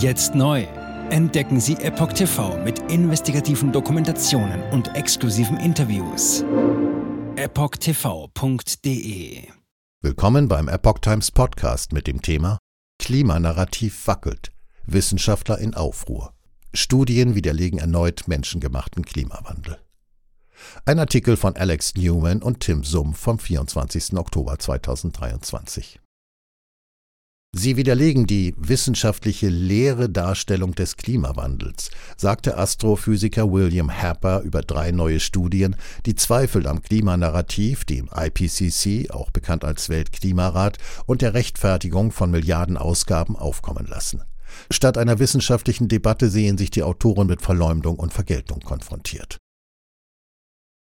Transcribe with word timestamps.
Jetzt 0.00 0.34
neu. 0.34 0.66
Entdecken 1.10 1.60
Sie 1.60 1.74
Epoch 1.74 2.14
TV 2.14 2.56
mit 2.64 2.78
investigativen 2.90 3.70
Dokumentationen 3.70 4.62
und 4.70 4.96
exklusiven 4.96 5.58
Interviews. 5.58 6.42
EpochTV.de 7.36 8.62
Willkommen 10.00 10.48
beim 10.48 10.68
Epoch 10.68 11.00
Times 11.00 11.30
Podcast 11.30 11.92
mit 11.92 12.06
dem 12.06 12.22
Thema 12.22 12.56
Klimanarrativ 12.98 14.06
wackelt. 14.06 14.52
Wissenschaftler 14.86 15.58
in 15.58 15.74
Aufruhr. 15.74 16.32
Studien 16.72 17.34
widerlegen 17.34 17.78
erneut 17.78 18.26
menschengemachten 18.26 19.04
Klimawandel. 19.04 19.76
Ein 20.86 20.98
Artikel 20.98 21.36
von 21.36 21.56
Alex 21.56 21.94
Newman 21.96 22.40
und 22.40 22.60
Tim 22.60 22.84
Summ 22.84 23.12
vom 23.12 23.38
24. 23.38 24.14
Oktober 24.14 24.58
2023. 24.58 26.00
Sie 27.52 27.76
widerlegen 27.76 28.28
die 28.28 28.54
wissenschaftliche 28.56 29.48
leere 29.48 30.08
Darstellung 30.08 30.72
des 30.76 30.96
Klimawandels, 30.96 31.90
sagte 32.16 32.56
Astrophysiker 32.56 33.50
William 33.50 33.90
Happer 33.90 34.42
über 34.42 34.62
drei 34.62 34.92
neue 34.92 35.18
Studien, 35.18 35.74
die 36.06 36.14
Zweifel 36.14 36.68
am 36.68 36.80
Klimanarrativ, 36.80 37.84
dem 37.84 38.08
IPCC, 38.14 39.10
auch 39.10 39.32
bekannt 39.32 39.64
als 39.64 39.88
Weltklimarat, 39.88 40.78
und 41.06 41.22
der 41.22 41.34
Rechtfertigung 41.34 42.12
von 42.12 42.30
Milliardenausgaben 42.30 43.34
aufkommen 43.34 43.86
lassen. 43.86 44.22
Statt 44.70 44.96
einer 44.96 45.18
wissenschaftlichen 45.18 45.88
Debatte 45.88 46.30
sehen 46.30 46.56
sich 46.56 46.70
die 46.70 46.84
Autoren 46.84 47.26
mit 47.26 47.42
Verleumdung 47.42 47.98
und 47.98 48.12
Vergeltung 48.12 48.60
konfrontiert. 48.60 49.38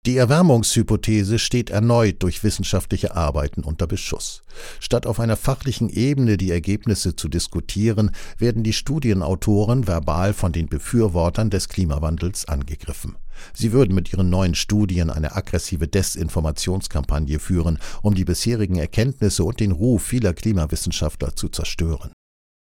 Die 0.09 0.17
Erwärmungshypothese 0.17 1.37
steht 1.37 1.69
erneut 1.69 2.23
durch 2.23 2.43
wissenschaftliche 2.43 3.15
Arbeiten 3.15 3.63
unter 3.63 3.85
Beschuss. 3.85 4.41
Statt 4.79 5.05
auf 5.05 5.19
einer 5.19 5.35
fachlichen 5.35 5.87
Ebene 5.87 6.35
die 6.35 6.49
Ergebnisse 6.49 7.15
zu 7.15 7.29
diskutieren, 7.29 8.09
werden 8.39 8.63
die 8.63 8.73
Studienautoren 8.73 9.85
verbal 9.85 10.33
von 10.33 10.51
den 10.51 10.65
Befürwortern 10.65 11.51
des 11.51 11.69
Klimawandels 11.69 12.47
angegriffen. 12.47 13.17
Sie 13.53 13.71
würden 13.71 13.93
mit 13.93 14.11
ihren 14.11 14.31
neuen 14.31 14.55
Studien 14.55 15.11
eine 15.11 15.35
aggressive 15.35 15.87
Desinformationskampagne 15.87 17.37
führen, 17.37 17.77
um 18.01 18.15
die 18.15 18.25
bisherigen 18.25 18.77
Erkenntnisse 18.77 19.43
und 19.43 19.59
den 19.59 19.71
Ruf 19.71 20.01
vieler 20.01 20.33
Klimawissenschaftler 20.33 21.35
zu 21.35 21.49
zerstören. 21.49 22.09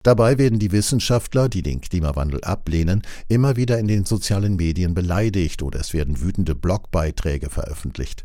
Dabei 0.05 0.39
werden 0.39 0.59
die 0.59 0.73
Wissenschaftler, 0.73 1.49
die 1.49 1.63
den 1.63 1.81
Klimawandel 1.81 2.43
ablehnen, 2.43 3.03
immer 3.29 3.57
wieder 3.57 3.79
in 3.79 3.89
den 3.89 4.05
sozialen 4.05 4.57
Medien 4.57 4.95
beleidigt 4.95 5.63
oder 5.63 5.81
es 5.81 5.93
werden 5.93 6.21
wütende 6.21 6.55
Blogbeiträge 6.55 7.51
veröffentlicht. 7.51 8.25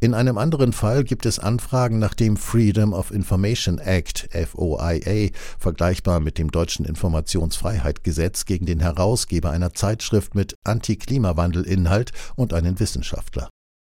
In 0.00 0.14
einem 0.14 0.38
anderen 0.38 0.72
Fall 0.72 1.04
gibt 1.04 1.26
es 1.26 1.38
Anfragen 1.38 1.98
nach 1.98 2.14
dem 2.14 2.36
Freedom 2.36 2.92
of 2.92 3.10
Information 3.10 3.78
Act 3.78 4.28
FOIA, 4.32 5.30
vergleichbar 5.58 6.20
mit 6.20 6.38
dem 6.38 6.50
deutschen 6.50 6.86
Informationsfreiheitsgesetz 6.86 8.44
gegen 8.44 8.66
den 8.66 8.80
Herausgeber 8.80 9.50
einer 9.50 9.74
Zeitschrift 9.74 10.34
mit 10.34 10.54
Anti-Klimawandel-Inhalt 10.64 12.12
und 12.36 12.54
einen 12.54 12.80
Wissenschaftler. 12.80 13.48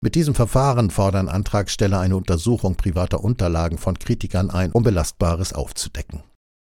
Mit 0.04 0.16
diesem 0.16 0.34
Verfahren 0.34 0.90
fordern 0.90 1.30
Antragsteller 1.30 2.00
eine 2.00 2.18
Untersuchung 2.18 2.76
privater 2.76 3.24
Unterlagen 3.24 3.78
von 3.78 4.00
Kritikern 4.00 4.50
ein, 4.50 4.72
um 4.72 4.84
Belastbares 4.84 5.54
aufzudecken. 5.54 6.24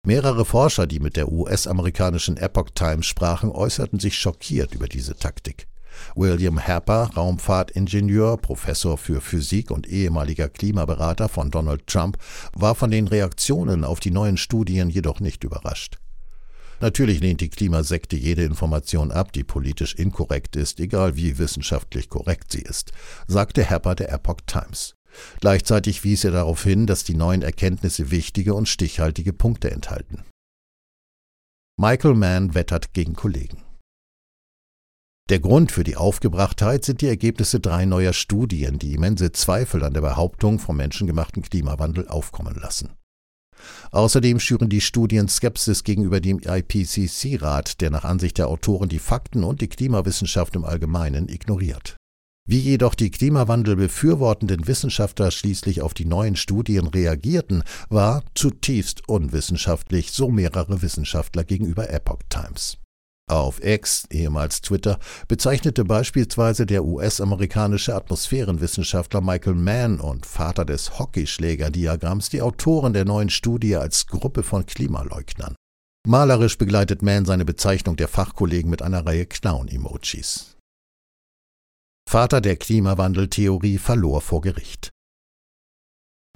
Mehrere 0.05 0.43
Forscher, 0.43 0.85
die 0.85 0.99
mit 0.99 1.15
der 1.15 1.31
US-amerikanischen 1.31 2.35
Epoch 2.35 2.71
Times 2.75 3.05
sprachen, 3.05 3.49
äußerten 3.49 4.01
sich 4.01 4.17
schockiert 4.17 4.75
über 4.75 4.89
diese 4.89 5.15
Taktik. 5.15 5.67
William 6.13 6.59
Happer, 6.59 7.11
Raumfahrtingenieur, 7.15 8.35
Professor 8.35 8.97
für 8.97 9.21
Physik 9.21 9.71
und 9.71 9.87
ehemaliger 9.87 10.49
Klimaberater 10.49 11.29
von 11.29 11.51
Donald 11.51 11.87
Trump, 11.87 12.17
war 12.53 12.75
von 12.75 12.91
den 12.91 13.07
Reaktionen 13.07 13.85
auf 13.85 14.01
die 14.01 14.11
neuen 14.11 14.35
Studien 14.35 14.89
jedoch 14.89 15.21
nicht 15.21 15.45
überrascht. 15.45 15.99
Natürlich 16.81 17.21
lehnt 17.21 17.39
die 17.39 17.49
Klimasekte 17.49 18.17
jede 18.17 18.43
Information 18.43 19.09
ab, 19.09 19.31
die 19.31 19.45
politisch 19.45 19.95
inkorrekt 19.95 20.57
ist, 20.57 20.81
egal 20.81 21.15
wie 21.15 21.37
wissenschaftlich 21.37 22.09
korrekt 22.09 22.51
sie 22.51 22.61
ist, 22.61 22.91
sagte 23.27 23.69
Happer 23.69 23.95
der 23.95 24.11
Epoch 24.11 24.41
Times. 24.47 24.95
Gleichzeitig 25.39 26.03
wies 26.03 26.23
er 26.23 26.31
darauf 26.31 26.63
hin, 26.63 26.87
dass 26.87 27.03
die 27.03 27.15
neuen 27.15 27.41
Erkenntnisse 27.41 28.11
wichtige 28.11 28.53
und 28.53 28.67
stichhaltige 28.67 29.33
Punkte 29.33 29.71
enthalten. 29.71 30.23
Michael 31.79 32.15
Mann 32.15 32.53
wettert 32.53 32.93
gegen 32.93 33.13
Kollegen. 33.13 33.63
Der 35.29 35.39
Grund 35.39 35.71
für 35.71 35.83
die 35.83 35.95
Aufgebrachtheit 35.95 36.83
sind 36.83 37.01
die 37.01 37.07
Ergebnisse 37.07 37.59
drei 37.59 37.85
neuer 37.85 38.13
Studien, 38.13 38.77
die 38.77 38.93
immense 38.93 39.31
Zweifel 39.31 39.83
an 39.83 39.93
der 39.93 40.01
Behauptung 40.01 40.59
vom 40.59 40.77
menschengemachten 40.77 41.41
Klimawandel 41.43 42.07
aufkommen 42.09 42.55
lassen. 42.55 42.93
Außerdem 43.91 44.39
schüren 44.39 44.69
die 44.69 44.81
Studien 44.81 45.29
Skepsis 45.29 45.85
gegenüber 45.85 46.19
dem 46.19 46.39
IPCC-Rat, 46.39 47.79
der 47.79 47.89
nach 47.89 48.03
Ansicht 48.03 48.37
der 48.37 48.49
Autoren 48.49 48.89
die 48.89 48.99
Fakten 48.99 49.45
und 49.45 49.61
die 49.61 49.69
Klimawissenschaft 49.69 50.55
im 50.55 50.65
Allgemeinen 50.65 51.29
ignoriert. 51.29 51.95
Wie 52.45 52.59
jedoch 52.59 52.93
die 52.93 53.09
Klimawandel 53.09 53.77
befürwortenden 53.77 54.67
Wissenschaftler 54.67 55.31
schließlich 55.31 55.81
auf 55.81 55.93
die 55.93 56.05
neuen 56.05 56.35
Studien 56.35 56.87
reagierten, 56.87 57.63
war 57.89 58.23
zutiefst 58.35 59.07
unwissenschaftlich, 59.07 60.11
so 60.11 60.29
mehrere 60.29 60.81
Wissenschaftler 60.81 61.45
gegenüber 61.45 61.89
Epoch 61.89 62.19
Times. 62.27 62.77
Auf 63.29 63.63
X, 63.63 64.05
ehemals 64.09 64.59
Twitter, 64.59 64.99
bezeichnete 65.29 65.85
beispielsweise 65.85 66.65
der 66.65 66.83
US-amerikanische 66.83 67.95
Atmosphärenwissenschaftler 67.95 69.21
Michael 69.21 69.55
Mann 69.55 70.01
und 70.01 70.25
Vater 70.25 70.65
des 70.65 70.99
Hockeyschlägerdiagramms 70.99 72.29
die 72.29 72.41
Autoren 72.41 72.91
der 72.91 73.05
neuen 73.05 73.29
Studie 73.29 73.77
als 73.77 74.07
Gruppe 74.07 74.43
von 74.43 74.65
Klimaleugnern. 74.65 75.55
Malerisch 76.05 76.57
begleitet 76.57 77.01
Mann 77.01 77.23
seine 77.23 77.45
Bezeichnung 77.45 77.95
der 77.95 78.09
Fachkollegen 78.09 78.69
mit 78.69 78.81
einer 78.81 79.05
Reihe 79.05 79.25
Clown-Emojis. 79.25 80.57
Vater 82.13 82.41
der 82.41 82.57
Klimawandeltheorie, 82.57 83.79
verlor 83.79 84.21
vor 84.21 84.41
Gericht. 84.41 84.91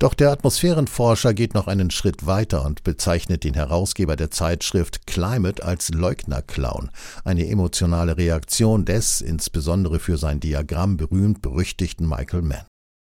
Doch 0.02 0.16
der 0.16 0.32
Atmosphärenforscher 0.32 1.36
geht 1.36 1.54
noch 1.54 1.68
einen 1.68 1.92
Schritt 1.92 2.26
weiter 2.26 2.66
und 2.66 2.84
bezeichnet 2.84 3.44
den 3.44 3.54
Herausgeber 3.54 4.16
der 4.16 4.32
Zeitschrift 4.32 5.06
Climate 5.06 5.64
als 5.64 5.90
Leugnerclown, 5.90 6.90
eine 7.24 7.48
emotionale 7.48 8.18
Reaktion 8.18 8.86
des, 8.86 9.22
insbesondere 9.22 10.00
für 10.00 10.18
sein 10.18 10.40
Diagramm 10.40 10.98
berühmt 10.98 11.44
berüchtigten 11.44 12.10
Michael 12.10 12.42
Mann. 12.42 12.66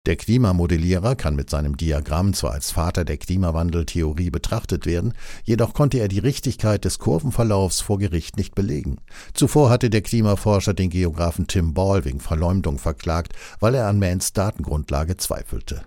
Der 0.06 0.18
Klimamodellierer 0.18 1.16
kann 1.16 1.36
mit 1.36 1.50
seinem 1.50 1.78
Diagramm 1.78 2.36
zwar 2.36 2.52
als 2.52 2.70
Vater 2.70 3.06
der 3.06 3.18
Klimawandeltheorie 3.18 4.30
betrachtet 4.30 4.86
werden, 4.86 5.14
jedoch 5.44 5.74
konnte 5.74 5.98
er 5.98 6.08
die 6.08 6.20
Richtigkeit 6.20 6.86
des 6.86 7.00
Kurvenverlaufs 7.00 7.82
vor 7.82 7.98
Gericht 7.98 8.38
nicht 8.38 8.54
belegen. 8.54 8.98
Zuvor 9.34 9.72
hatte 9.72 9.90
der 9.90 10.02
Klimaforscher 10.02 10.76
den 10.76 10.92
Geografen 10.92 11.48
Tim 11.48 11.74
Ball 11.74 12.06
wegen 12.06 12.20
Verleumdung 12.20 12.78
verklagt, 12.78 13.34
weil 13.60 13.74
er 13.74 13.88
an 13.88 13.98
Manns 13.98 14.34
Datengrundlage 14.34 15.18
zweifelte. 15.18 15.82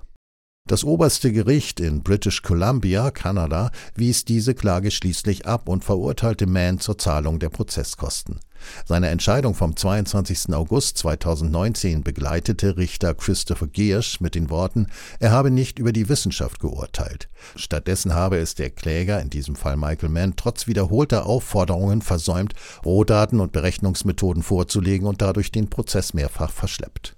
Das 0.69 0.85
oberste 0.85 1.33
Gericht 1.33 1.81
in 1.81 2.03
British 2.03 2.43
Columbia, 2.43 3.11
Kanada, 3.11 3.71
wies 3.95 4.27
diese 4.27 4.55
Klage 4.55 4.91
schließlich 4.91 5.47
ab 5.47 5.67
und 5.67 5.83
verurteilte 5.83 6.47
Mann 6.47 6.79
zur 6.79 6.99
Zahlung 6.99 7.39
der 7.39 7.49
Prozesskosten. 7.49 8.41
Seine 8.85 9.09
Entscheidung 9.09 9.55
vom 9.55 9.77
22. 9.77 10.55
August 10.55 10.99
2019 10.99 12.03
begleitete 12.03 12.77
Richter 12.77 13.15
Christopher 13.15 13.67
Giersch 13.67 14.21
mit 14.21 14.35
den 14.35 14.51
Worten, 14.51 14.89
er 15.21 15.31
habe 15.31 15.51
nicht 15.51 15.79
über 15.79 15.93
die 15.93 16.09
Wissenschaft 16.09 16.61
geurteilt. 16.61 17.29
Stattdessen 17.57 18.15
habe 18.15 18.39
es 18.39 18.55
der 18.55 18.71
Kläger, 18.71 19.21
in 19.21 19.31
diesem 19.31 19.57
Fall 19.57 19.77
Michael 19.77 20.09
Mann, 20.09 20.35
trotz 20.37 20.67
wiederholter 20.67 21.27
Aufforderungen 21.27 22.03
versäumt, 22.03 22.55
Rohdaten 22.85 23.41
und 23.41 23.53
Berechnungsmethoden 23.53 24.43
vorzulegen 24.43 25.07
und 25.07 25.23
dadurch 25.23 25.51
den 25.51 25.71
Prozess 25.71 26.15
mehrfach 26.15 26.51
verschleppt. 26.51 27.17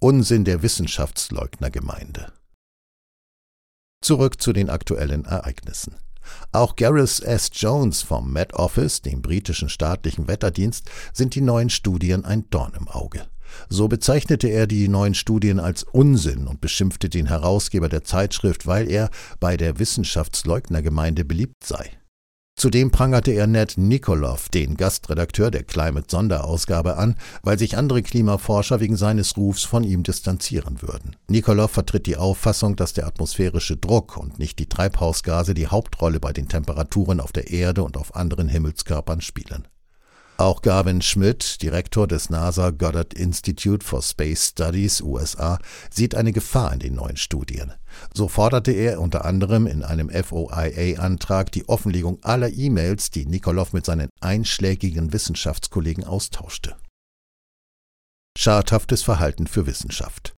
Unsinn 0.00 0.44
der 0.44 0.62
Wissenschaftsleugnergemeinde. 0.62 2.32
Zurück 4.02 4.40
zu 4.40 4.52
den 4.52 4.68
aktuellen 4.68 5.24
Ereignissen. 5.24 5.96
Auch 6.52 6.76
Gareth 6.76 7.20
S. 7.20 7.50
Jones 7.52 8.02
vom 8.02 8.32
Met 8.32 8.54
Office, 8.54 9.02
dem 9.02 9.22
britischen 9.22 9.68
staatlichen 9.68 10.28
Wetterdienst, 10.28 10.90
sind 11.12 11.34
die 11.34 11.40
neuen 11.40 11.70
Studien 11.70 12.24
ein 12.24 12.48
Dorn 12.50 12.72
im 12.78 12.88
Auge. 12.88 13.26
So 13.68 13.88
bezeichnete 13.88 14.48
er 14.48 14.66
die 14.66 14.88
neuen 14.88 15.14
Studien 15.14 15.60
als 15.60 15.82
Unsinn 15.84 16.46
und 16.46 16.60
beschimpfte 16.60 17.08
den 17.08 17.26
Herausgeber 17.26 17.88
der 17.88 18.04
Zeitschrift, 18.04 18.66
weil 18.66 18.90
er 18.90 19.10
bei 19.40 19.56
der 19.56 19.78
Wissenschaftsleugnergemeinde 19.78 21.24
beliebt 21.24 21.64
sei. 21.64 21.90
Zudem 22.58 22.90
prangerte 22.90 23.32
er 23.32 23.46
Ned 23.46 23.76
Nikolov, 23.76 24.48
den 24.48 24.78
Gastredakteur 24.78 25.50
der 25.50 25.62
Climate-Sonderausgabe, 25.62 26.96
an, 26.96 27.16
weil 27.42 27.58
sich 27.58 27.76
andere 27.76 28.02
Klimaforscher 28.02 28.80
wegen 28.80 28.96
seines 28.96 29.36
Rufs 29.36 29.62
von 29.62 29.84
ihm 29.84 30.02
distanzieren 30.02 30.80
würden. 30.80 31.16
Nikolov 31.28 31.72
vertritt 31.72 32.06
die 32.06 32.16
Auffassung, 32.16 32.74
dass 32.74 32.94
der 32.94 33.06
atmosphärische 33.06 33.76
Druck 33.76 34.16
und 34.16 34.38
nicht 34.38 34.58
die 34.58 34.70
Treibhausgase 34.70 35.52
die 35.52 35.66
Hauptrolle 35.66 36.18
bei 36.18 36.32
den 36.32 36.48
Temperaturen 36.48 37.20
auf 37.20 37.30
der 37.30 37.50
Erde 37.50 37.82
und 37.82 37.98
auf 37.98 38.16
anderen 38.16 38.48
Himmelskörpern 38.48 39.20
spielen. 39.20 39.68
Auch 40.38 40.60
Gavin 40.60 41.00
Schmidt, 41.00 41.62
Direktor 41.62 42.06
des 42.06 42.28
NASA 42.28 42.68
Goddard 42.68 43.14
Institute 43.14 43.84
for 43.84 44.02
Space 44.02 44.48
Studies 44.48 45.00
USA, 45.00 45.58
sieht 45.90 46.14
eine 46.14 46.32
Gefahr 46.32 46.74
in 46.74 46.78
den 46.78 46.94
neuen 46.94 47.16
Studien. 47.16 47.72
So 48.12 48.28
forderte 48.28 48.72
er 48.72 49.00
unter 49.00 49.24
anderem 49.24 49.66
in 49.66 49.82
einem 49.82 50.10
FOIA-Antrag 50.10 51.52
die 51.52 51.66
Offenlegung 51.70 52.22
aller 52.22 52.50
E-Mails, 52.50 53.10
die 53.10 53.24
Nikolov 53.24 53.72
mit 53.72 53.86
seinen 53.86 54.10
einschlägigen 54.20 55.14
Wissenschaftskollegen 55.14 56.04
austauschte. 56.04 56.76
Schadhaftes 58.36 59.02
Verhalten 59.02 59.46
für 59.46 59.66
Wissenschaft 59.66 60.35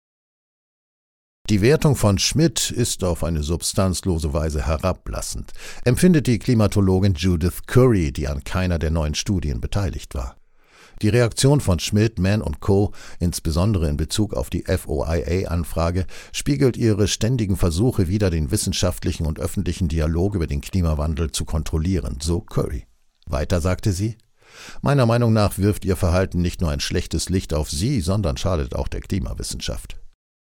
die 1.49 1.63
Wertung 1.63 1.97
von 1.97 2.19
Schmidt 2.19 2.71
ist 2.71 3.03
auf 3.05 3.25
eine 3.25 3.43
substanzlose 3.43 4.35
Weise 4.35 4.67
herablassend, 4.67 5.53
empfindet 5.85 6.27
die 6.27 6.39
Klimatologin 6.39 7.15
Judith 7.15 7.63
Curry, 7.67 8.13
die 8.13 8.29
an 8.29 8.45
keiner 8.45 8.79
der 8.79 8.91
neuen 8.91 9.15
Studien 9.15 9.59
beteiligt 9.61 10.15
war. 10.15 10.37
Die 11.01 11.09
Reaktion 11.09 11.61
von 11.63 11.79
Schmidt, 11.79 12.19
Mann 12.19 12.43
und 12.43 12.61
Co., 12.61 12.93
insbesondere 13.19 13.89
in 13.89 13.97
Bezug 13.97 14.35
auf 14.35 14.51
die 14.51 14.65
FOIA-Anfrage, 14.65 16.07
spiegelt 16.33 16.77
ihre 16.77 17.09
ständigen 17.09 17.57
Versuche, 17.57 18.09
wieder 18.09 18.29
den 18.29 18.51
wissenschaftlichen 18.51 19.25
und 19.25 19.41
öffentlichen 19.41 19.89
Dialog 19.89 20.35
über 20.35 20.47
den 20.47 20.61
Klimawandel 20.61 21.31
zu 21.31 21.47
kontrollieren, 21.47 22.19
so 22.21 22.41
Curry. 22.41 22.85
Weiter 23.27 23.63
sagte 23.63 23.93
sie, 23.93 24.19
Meiner 24.83 25.07
Meinung 25.07 25.33
nach 25.33 25.57
wirft 25.57 25.87
ihr 25.87 25.97
Verhalten 25.97 26.43
nicht 26.43 26.61
nur 26.61 26.71
ein 26.71 26.81
schlechtes 26.81 27.31
Licht 27.31 27.55
auf 27.55 27.71
sie, 27.71 28.01
sondern 28.03 28.37
schadet 28.37 28.75
auch 28.75 28.89
der 28.89 29.01
Klimawissenschaft. 29.01 29.98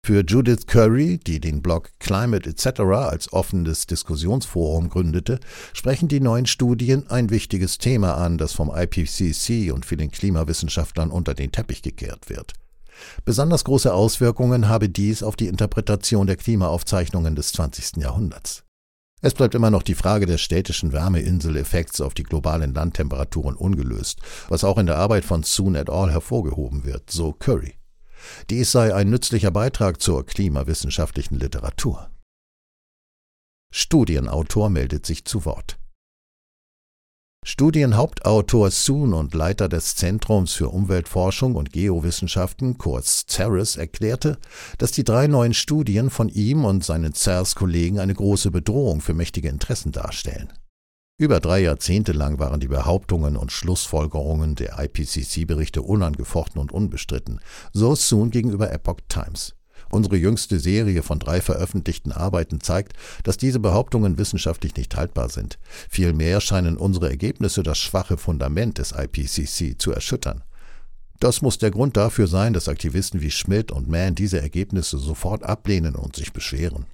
Für 0.09 0.23
Judith 0.25 0.65
Curry, 0.65 1.19
die 1.19 1.39
den 1.39 1.61
Blog 1.61 1.91
Climate 1.99 2.49
etc. 2.49 2.79
als 2.79 3.31
offenes 3.31 3.85
Diskussionsforum 3.85 4.89
gründete, 4.89 5.39
sprechen 5.71 6.07
die 6.07 6.19
neuen 6.19 6.47
Studien 6.47 7.07
ein 7.11 7.29
wichtiges 7.29 7.77
Thema 7.77 8.15
an, 8.15 8.39
das 8.39 8.53
vom 8.53 8.71
IPCC 8.75 9.71
und 9.71 9.85
vielen 9.85 10.09
Klimawissenschaftlern 10.09 11.11
unter 11.11 11.35
den 11.35 11.51
Teppich 11.51 11.83
gekehrt 11.83 12.27
wird. 12.27 12.53
Besonders 13.23 13.63
große 13.65 13.93
Auswirkungen 13.93 14.67
habe 14.67 14.89
dies 14.89 15.21
auf 15.21 15.35
die 15.35 15.47
Interpretation 15.47 16.25
der 16.25 16.37
Klimaaufzeichnungen 16.37 17.35
des 17.35 17.51
20. 17.51 17.97
Jahrhunderts. 17.97 18.63
Es 19.21 19.35
bleibt 19.35 19.53
immer 19.53 19.69
noch 19.69 19.83
die 19.83 19.93
Frage 19.93 20.25
des 20.25 20.41
städtischen 20.41 20.91
Wärmeinseleffekts 20.91 22.01
auf 22.01 22.15
die 22.15 22.23
globalen 22.23 22.73
Landtemperaturen 22.73 23.55
ungelöst, 23.55 24.21
was 24.47 24.63
auch 24.63 24.79
in 24.79 24.87
der 24.87 24.97
Arbeit 24.97 25.23
von 25.23 25.43
Soon 25.43 25.75
et 25.75 25.91
al. 25.91 26.09
hervorgehoben 26.09 26.83
wird, 26.83 27.11
so 27.11 27.31
Curry. 27.31 27.78
Dies 28.49 28.71
sei 28.71 28.93
ein 28.93 29.09
nützlicher 29.09 29.51
Beitrag 29.51 30.01
zur 30.01 30.25
klimawissenschaftlichen 30.25 31.39
Literatur. 31.39 32.09
Studienautor 33.71 34.69
meldet 34.69 35.05
sich 35.05 35.25
zu 35.25 35.45
Wort. 35.45 35.79
Studienhauptautor 37.45 38.69
Soon 38.69 39.13
und 39.13 39.33
Leiter 39.33 39.69
des 39.69 39.95
Zentrums 39.95 40.53
für 40.53 40.69
Umweltforschung 40.69 41.55
und 41.55 41.71
Geowissenschaften, 41.71 42.77
kurz 42.77 43.25
CERES, 43.27 43.77
erklärte, 43.77 44.37
dass 44.77 44.91
die 44.91 45.05
drei 45.05 45.27
neuen 45.27 45.53
Studien 45.53 46.09
von 46.09 46.27
ihm 46.27 46.65
und 46.65 46.83
seinen 46.83 47.13
CERS-Kollegen 47.13 47.99
eine 47.99 48.13
große 48.13 48.51
Bedrohung 48.51 48.99
für 48.99 49.13
mächtige 49.13 49.47
Interessen 49.47 49.93
darstellen. 49.93 50.51
Über 51.19 51.41
drei 51.41 51.59
Jahrzehnte 51.59 52.13
lang 52.13 52.39
waren 52.39 52.61
die 52.61 52.69
Behauptungen 52.69 53.35
und 53.35 53.51
Schlussfolgerungen 53.51 54.55
der 54.55 54.79
IPCC-Berichte 54.79 55.81
unangefochten 55.81 56.61
und 56.61 56.71
unbestritten, 56.71 57.41
so 57.73 57.93
Soon 57.93 58.31
gegenüber 58.31 58.71
Epoch 58.71 59.01
Times. 59.09 59.53
Unsere 59.91 60.15
jüngste 60.15 60.61
Serie 60.61 61.03
von 61.03 61.19
drei 61.19 61.41
veröffentlichten 61.41 62.13
Arbeiten 62.13 62.61
zeigt, 62.61 62.93
dass 63.23 63.35
diese 63.35 63.59
Behauptungen 63.59 64.17
wissenschaftlich 64.17 64.77
nicht 64.77 64.95
haltbar 64.95 65.27
sind. 65.27 65.59
Vielmehr 65.89 66.39
scheinen 66.39 66.77
unsere 66.77 67.09
Ergebnisse 67.09 67.63
das 67.63 67.79
schwache 67.79 68.15
Fundament 68.15 68.77
des 68.77 68.93
IPCC 68.93 69.75
zu 69.77 69.91
erschüttern. 69.91 70.45
Das 71.19 71.41
muss 71.41 71.57
der 71.57 71.71
Grund 71.71 71.97
dafür 71.97 72.27
sein, 72.27 72.53
dass 72.53 72.69
Aktivisten 72.69 73.19
wie 73.19 73.31
Schmidt 73.31 73.73
und 73.73 73.89
Mann 73.89 74.15
diese 74.15 74.39
Ergebnisse 74.39 74.97
sofort 74.97 75.43
ablehnen 75.43 75.95
und 75.95 76.15
sich 76.15 76.31
beschweren. 76.31 76.85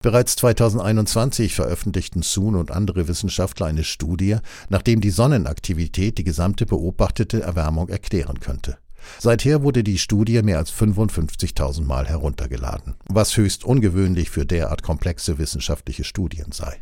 Bereits 0.00 0.36
2021 0.36 1.56
veröffentlichten 1.56 2.22
Soon 2.22 2.54
und 2.54 2.70
andere 2.70 3.08
Wissenschaftler 3.08 3.66
eine 3.66 3.82
Studie, 3.82 4.36
nachdem 4.68 5.00
die 5.00 5.10
Sonnenaktivität 5.10 6.18
die 6.18 6.24
gesamte 6.24 6.66
beobachtete 6.66 7.42
Erwärmung 7.42 7.88
erklären 7.88 8.38
könnte. 8.38 8.78
Seither 9.18 9.64
wurde 9.64 9.82
die 9.82 9.98
Studie 9.98 10.40
mehr 10.42 10.58
als 10.58 10.72
55.000 10.72 11.82
Mal 11.82 12.06
heruntergeladen, 12.06 12.94
was 13.08 13.36
höchst 13.36 13.64
ungewöhnlich 13.64 14.30
für 14.30 14.46
derart 14.46 14.84
komplexe 14.84 15.38
wissenschaftliche 15.38 16.04
Studien 16.04 16.52
sei. 16.52 16.80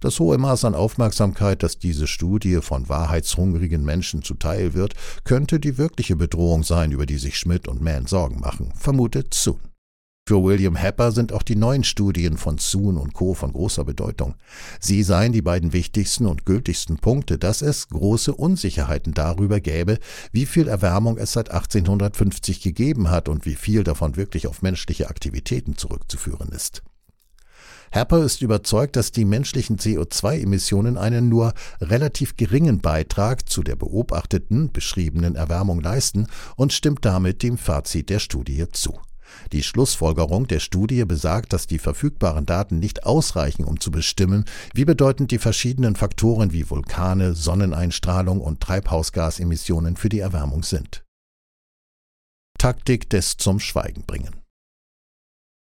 Das 0.00 0.18
hohe 0.18 0.38
Maß 0.38 0.64
an 0.64 0.74
Aufmerksamkeit, 0.74 1.62
das 1.62 1.78
diese 1.78 2.06
Studie 2.06 2.60
von 2.62 2.88
wahrheitshungrigen 2.88 3.84
Menschen 3.84 4.22
zuteil 4.22 4.72
wird, 4.72 4.94
könnte 5.24 5.60
die 5.60 5.76
wirkliche 5.76 6.16
Bedrohung 6.16 6.62
sein, 6.62 6.90
über 6.90 7.04
die 7.04 7.18
sich 7.18 7.38
Schmidt 7.38 7.68
und 7.68 7.82
Mann 7.82 8.06
Sorgen 8.06 8.40
machen, 8.40 8.72
vermutet 8.74 9.34
Soon. 9.34 9.60
Für 10.30 10.44
William 10.44 10.76
Hepper 10.76 11.10
sind 11.10 11.32
auch 11.32 11.42
die 11.42 11.56
neuen 11.56 11.82
Studien 11.82 12.36
von 12.36 12.56
Soon 12.56 12.98
und 12.98 13.14
Co. 13.14 13.34
von 13.34 13.52
großer 13.52 13.82
Bedeutung. 13.82 14.36
Sie 14.78 15.02
seien 15.02 15.32
die 15.32 15.42
beiden 15.42 15.72
wichtigsten 15.72 16.24
und 16.26 16.46
gültigsten 16.46 16.98
Punkte, 16.98 17.36
dass 17.36 17.62
es 17.62 17.88
große 17.88 18.32
Unsicherheiten 18.32 19.12
darüber 19.12 19.58
gäbe, 19.58 19.98
wie 20.30 20.46
viel 20.46 20.68
Erwärmung 20.68 21.18
es 21.18 21.32
seit 21.32 21.50
1850 21.50 22.60
gegeben 22.60 23.10
hat 23.10 23.28
und 23.28 23.44
wie 23.44 23.56
viel 23.56 23.82
davon 23.82 24.14
wirklich 24.14 24.46
auf 24.46 24.62
menschliche 24.62 25.10
Aktivitäten 25.10 25.76
zurückzuführen 25.76 26.50
ist. 26.50 26.84
Hepper 27.90 28.22
ist 28.22 28.40
überzeugt, 28.40 28.94
dass 28.94 29.10
die 29.10 29.24
menschlichen 29.24 29.78
CO2-Emissionen 29.78 30.96
einen 30.96 31.28
nur 31.28 31.54
relativ 31.80 32.36
geringen 32.36 32.80
Beitrag 32.80 33.48
zu 33.48 33.64
der 33.64 33.74
beobachteten, 33.74 34.70
beschriebenen 34.70 35.34
Erwärmung 35.34 35.80
leisten 35.80 36.28
und 36.54 36.72
stimmt 36.72 37.04
damit 37.04 37.42
dem 37.42 37.58
Fazit 37.58 38.10
der 38.10 38.20
Studie 38.20 38.66
zu. 38.70 39.00
Die 39.52 39.62
Schlussfolgerung 39.62 40.46
der 40.46 40.60
Studie 40.60 41.04
besagt, 41.04 41.52
dass 41.52 41.66
die 41.66 41.78
verfügbaren 41.78 42.46
Daten 42.46 42.78
nicht 42.78 43.04
ausreichen, 43.04 43.64
um 43.64 43.80
zu 43.80 43.90
bestimmen, 43.90 44.44
wie 44.74 44.84
bedeutend 44.84 45.30
die 45.30 45.38
verschiedenen 45.38 45.96
Faktoren 45.96 46.52
wie 46.52 46.68
Vulkane, 46.68 47.34
Sonneneinstrahlung 47.34 48.40
und 48.40 48.60
Treibhausgasemissionen 48.60 49.96
für 49.96 50.08
die 50.08 50.20
Erwärmung 50.20 50.62
sind. 50.62 51.04
Taktik 52.58 53.08
des 53.08 53.36
Zum 53.36 53.58
Schweigen 53.58 54.04
bringen. 54.06 54.40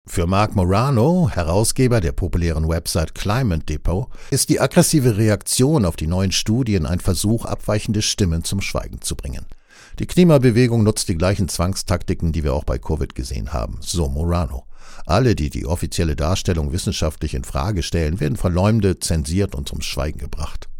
Für 0.07 0.27
Mark 0.27 0.57
Morano, 0.57 1.29
Herausgeber 1.31 2.01
der 2.01 2.13
populären 2.13 2.69
Website 2.69 3.15
Climate 3.15 3.65
Depot, 3.65 4.09
ist 4.31 4.49
die 4.49 4.59
aggressive 4.59 5.17
Reaktion 5.19 5.85
auf 5.85 5.97
die 5.97 6.07
neuen 6.07 6.33
Studien 6.33 6.87
ein 6.87 7.01
Versuch, 7.01 7.45
abweichende 7.45 8.03
Stimmen 8.03 8.43
zum 8.43 8.61
Schweigen 8.61 9.03
zu 9.03 9.15
bringen. 9.15 9.47
Die 10.01 10.07
Klimabewegung 10.07 10.83
nutzt 10.83 11.11
die 11.11 11.19
gleichen 11.19 11.51
Zwangstaktiken, 11.51 12.33
die 12.33 12.43
wir 12.43 12.55
auch 12.55 12.65
bei 12.65 12.79
Covid 12.79 13.15
gesehen 13.15 13.53
haben, 13.53 13.77
so 13.81 14.09
Morano. 14.09 14.65
Alle, 15.05 15.35
die 15.35 15.51
die 15.51 15.67
offizielle 15.67 16.17
Darstellung 16.17 16.73
wissenschaftlich 16.73 17.35
in 17.35 17.45
Frage 17.45 17.83
stellen, 17.83 18.19
werden 18.19 18.37
verleumdet, 18.37 19.05
zensiert 19.05 19.55
und 19.55 19.69
zum 19.69 19.83
Schweigen 19.83 20.19
gebracht. 20.19 20.71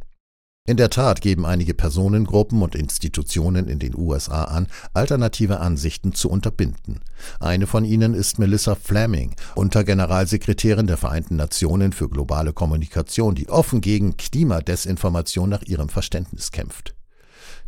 In 0.67 0.79
der 0.79 0.89
Tat 0.89 1.21
geben 1.21 1.45
einige 1.45 1.75
Personengruppen 1.75 2.63
und 2.63 2.75
Institutionen 2.75 3.69
in 3.69 3.79
den 3.79 3.95
USA 3.95 4.45
an, 4.45 4.69
alternative 4.95 5.61
Ansichten 5.61 6.15
zu 6.15 6.31
unterbinden. 6.31 7.01
Eine 7.41 7.67
von 7.67 7.85
ihnen 7.85 8.15
ist 8.15 8.39
Melissa 8.39 8.75
Fleming, 8.75 9.35
Untergeneralsekretärin 9.55 10.87
der 10.87 10.97
Vereinten 10.97 11.37
Nationen 11.37 11.93
für 11.93 12.09
globale 12.09 12.55
Kommunikation, 12.55 13.35
die 13.35 13.51
offen 13.51 13.83
gegen 13.83 14.17
Klimadesinformation 14.17 15.51
nach 15.51 15.63
ihrem 15.63 15.91
Verständnis 15.91 16.53
kämpft. 16.53 16.95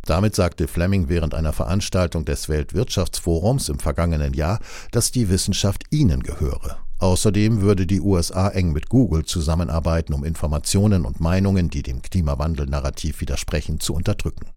Damit 0.05 0.35
sagte 0.35 0.67
Fleming 0.67 1.07
während 1.07 1.33
einer 1.33 1.53
Veranstaltung 1.53 2.25
des 2.25 2.49
Weltwirtschaftsforums 2.49 3.69
im 3.69 3.79
vergangenen 3.79 4.33
Jahr, 4.33 4.59
dass 4.91 5.11
die 5.11 5.29
Wissenschaft 5.29 5.83
ihnen 5.91 6.23
gehöre. 6.23 6.77
Außerdem 6.99 7.61
würde 7.61 7.85
die 7.87 8.01
USA 8.01 8.49
eng 8.49 8.71
mit 8.71 8.89
Google 8.89 9.25
zusammenarbeiten, 9.25 10.13
um 10.13 10.23
Informationen 10.23 11.05
und 11.05 11.19
Meinungen, 11.19 11.69
die 11.69 11.83
dem 11.83 12.01
Klimawandel-Narrativ 12.01 13.21
widersprechen, 13.21 13.79
zu 13.79 13.93
unterdrücken. 13.93 14.47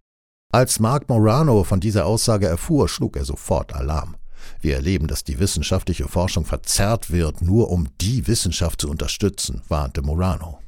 Als 0.52 0.78
Mark 0.78 1.08
Morano 1.08 1.64
von 1.64 1.80
dieser 1.80 2.06
Aussage 2.06 2.46
erfuhr, 2.46 2.88
schlug 2.88 3.16
er 3.16 3.24
sofort 3.24 3.74
Alarm. 3.74 4.16
Wir 4.60 4.76
erleben, 4.76 5.08
dass 5.08 5.24
die 5.24 5.38
wissenschaftliche 5.38 6.06
Forschung 6.06 6.44
verzerrt 6.44 7.10
wird, 7.10 7.42
nur 7.42 7.70
um 7.70 7.88
die 8.00 8.26
Wissenschaft 8.26 8.80
zu 8.80 8.88
unterstützen, 8.88 9.62
warnte 9.68 10.02
Morano. 10.02 10.60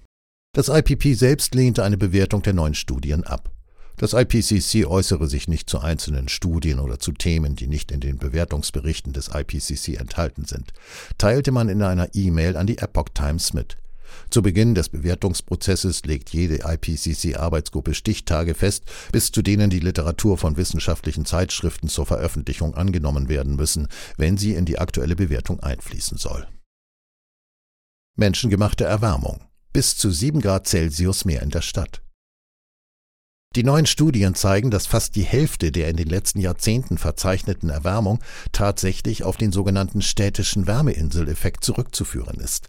Das 0.52 0.68
IPP 0.68 1.14
selbst 1.14 1.54
lehnte 1.54 1.84
eine 1.84 1.96
Bewertung 1.96 2.42
der 2.42 2.54
neuen 2.54 2.74
Studien 2.74 3.24
ab. 3.24 3.50
Das 3.98 4.12
IPCC 4.12 4.86
äußere 4.86 5.26
sich 5.26 5.48
nicht 5.48 5.68
zu 5.68 5.80
einzelnen 5.80 6.28
Studien 6.28 6.78
oder 6.78 7.00
zu 7.00 7.10
Themen, 7.10 7.56
die 7.56 7.66
nicht 7.66 7.90
in 7.90 7.98
den 7.98 8.16
Bewertungsberichten 8.16 9.12
des 9.12 9.30
IPCC 9.34 9.98
enthalten 9.98 10.44
sind, 10.44 10.72
teilte 11.18 11.50
man 11.50 11.68
in 11.68 11.82
einer 11.82 12.14
E-Mail 12.14 12.56
an 12.56 12.68
die 12.68 12.78
Epoch 12.78 13.08
Times 13.12 13.54
mit. 13.54 13.76
Zu 14.30 14.40
Beginn 14.40 14.76
des 14.76 14.88
Bewertungsprozesses 14.88 16.04
legt 16.04 16.30
jede 16.30 16.60
IPCC-Arbeitsgruppe 16.64 17.92
Stichtage 17.92 18.54
fest, 18.54 18.84
bis 19.10 19.32
zu 19.32 19.42
denen 19.42 19.68
die 19.68 19.80
Literatur 19.80 20.38
von 20.38 20.56
wissenschaftlichen 20.56 21.24
Zeitschriften 21.24 21.88
zur 21.88 22.06
Veröffentlichung 22.06 22.74
angenommen 22.74 23.28
werden 23.28 23.56
müssen, 23.56 23.88
wenn 24.16 24.38
sie 24.38 24.54
in 24.54 24.64
die 24.64 24.78
aktuelle 24.78 25.16
Bewertung 25.16 25.58
einfließen 25.58 26.18
soll. 26.18 26.46
Menschengemachte 28.14 28.84
Erwärmung. 28.84 29.40
Bis 29.72 29.96
zu 29.96 30.12
7 30.12 30.40
Grad 30.40 30.68
Celsius 30.68 31.24
mehr 31.24 31.42
in 31.42 31.50
der 31.50 31.62
Stadt. 31.62 32.00
Die 33.56 33.64
neuen 33.64 33.86
Studien 33.86 34.34
zeigen, 34.34 34.70
dass 34.70 34.86
fast 34.86 35.16
die 35.16 35.24
Hälfte 35.24 35.72
der 35.72 35.88
in 35.88 35.96
den 35.96 36.08
letzten 36.08 36.38
Jahrzehnten 36.38 36.96
verzeichneten 36.96 37.70
Erwärmung 37.70 38.20
tatsächlich 38.52 39.24
auf 39.24 39.36
den 39.36 39.52
sogenannten 39.52 40.02
städtischen 40.02 40.66
Wärmeinseleffekt 40.66 41.64
zurückzuführen 41.64 42.38
ist. 42.38 42.68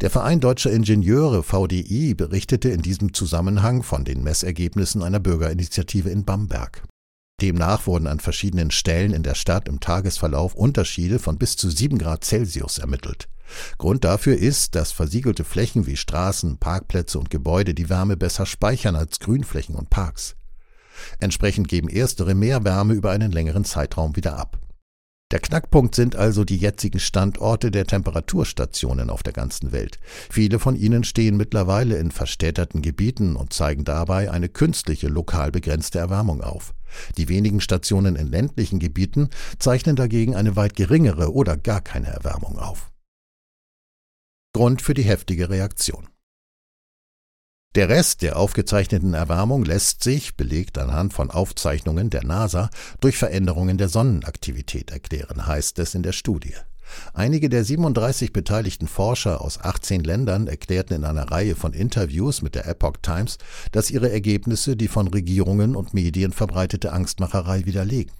Der 0.00 0.08
Verein 0.08 0.40
Deutscher 0.40 0.70
Ingenieure 0.70 1.42
VDI 1.42 2.14
berichtete 2.14 2.70
in 2.70 2.82
diesem 2.82 3.12
Zusammenhang 3.12 3.82
von 3.82 4.04
den 4.04 4.22
Messergebnissen 4.22 5.02
einer 5.02 5.20
Bürgerinitiative 5.20 6.10
in 6.10 6.24
Bamberg. 6.24 6.84
Demnach 7.40 7.86
wurden 7.86 8.06
an 8.06 8.20
verschiedenen 8.20 8.70
Stellen 8.70 9.12
in 9.12 9.22
der 9.22 9.34
Stadt 9.34 9.68
im 9.68 9.80
Tagesverlauf 9.80 10.54
Unterschiede 10.54 11.18
von 11.18 11.38
bis 11.38 11.56
zu 11.56 11.70
7 11.70 11.98
Grad 11.98 12.24
Celsius 12.24 12.78
ermittelt. 12.78 13.28
Grund 13.78 14.04
dafür 14.04 14.36
ist, 14.36 14.74
dass 14.74 14.92
versiegelte 14.92 15.44
Flächen 15.44 15.86
wie 15.86 15.96
Straßen, 15.96 16.58
Parkplätze 16.58 17.18
und 17.18 17.30
Gebäude 17.30 17.74
die 17.74 17.88
Wärme 17.88 18.16
besser 18.16 18.46
speichern 18.46 18.94
als 18.94 19.18
Grünflächen 19.18 19.74
und 19.74 19.90
Parks. 19.90 20.36
Entsprechend 21.18 21.68
geben 21.68 21.88
erstere 21.88 22.34
mehr 22.34 22.64
Wärme 22.64 22.94
über 22.94 23.10
einen 23.10 23.32
längeren 23.32 23.64
Zeitraum 23.64 24.16
wieder 24.16 24.38
ab. 24.38 24.58
Der 25.30 25.38
Knackpunkt 25.38 25.94
sind 25.94 26.16
also 26.16 26.44
die 26.44 26.56
jetzigen 26.56 26.98
Standorte 26.98 27.70
der 27.70 27.86
Temperaturstationen 27.86 29.10
auf 29.10 29.22
der 29.22 29.32
ganzen 29.32 29.70
Welt. 29.70 30.00
Viele 30.28 30.58
von 30.58 30.74
ihnen 30.74 31.04
stehen 31.04 31.36
mittlerweile 31.36 31.98
in 31.98 32.10
verstädterten 32.10 32.82
Gebieten 32.82 33.36
und 33.36 33.52
zeigen 33.52 33.84
dabei 33.84 34.30
eine 34.30 34.48
künstliche, 34.48 35.06
lokal 35.06 35.52
begrenzte 35.52 36.00
Erwärmung 36.00 36.40
auf. 36.40 36.74
Die 37.16 37.28
wenigen 37.28 37.60
Stationen 37.60 38.16
in 38.16 38.26
ländlichen 38.26 38.80
Gebieten 38.80 39.30
zeichnen 39.60 39.94
dagegen 39.94 40.34
eine 40.34 40.56
weit 40.56 40.74
geringere 40.74 41.32
oder 41.32 41.56
gar 41.56 41.80
keine 41.80 42.08
Erwärmung 42.08 42.58
auf. 42.58 42.90
Grund 44.52 44.82
für 44.82 44.94
die 44.94 45.04
heftige 45.04 45.48
Reaktion. 45.48 46.08
Der 47.76 47.88
Rest 47.88 48.22
der 48.22 48.36
aufgezeichneten 48.36 49.14
Erwärmung 49.14 49.64
lässt 49.64 50.02
sich, 50.02 50.36
belegt 50.36 50.76
anhand 50.76 51.12
von 51.12 51.30
Aufzeichnungen 51.30 52.10
der 52.10 52.24
NASA, 52.24 52.68
durch 53.00 53.16
Veränderungen 53.16 53.78
der 53.78 53.88
Sonnenaktivität 53.88 54.90
erklären, 54.90 55.46
heißt 55.46 55.78
es 55.78 55.94
in 55.94 56.02
der 56.02 56.10
Studie. 56.10 56.54
Einige 57.14 57.48
der 57.48 57.62
37 57.62 58.32
beteiligten 58.32 58.88
Forscher 58.88 59.40
aus 59.40 59.60
18 59.60 60.02
Ländern 60.02 60.48
erklärten 60.48 60.94
in 60.94 61.04
einer 61.04 61.30
Reihe 61.30 61.54
von 61.54 61.72
Interviews 61.72 62.42
mit 62.42 62.56
der 62.56 62.66
Epoch 62.66 62.96
Times, 63.02 63.38
dass 63.70 63.92
ihre 63.92 64.10
Ergebnisse 64.10 64.76
die 64.76 64.88
von 64.88 65.06
Regierungen 65.06 65.76
und 65.76 65.94
Medien 65.94 66.32
verbreitete 66.32 66.92
Angstmacherei 66.92 67.66
widerlegen. 67.66 68.10